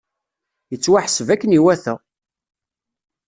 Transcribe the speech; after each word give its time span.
Yettwaḥseb 0.71 1.27
akken 1.33 1.55
iwata! 1.57 1.95